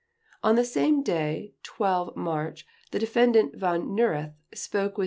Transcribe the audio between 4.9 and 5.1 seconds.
with M.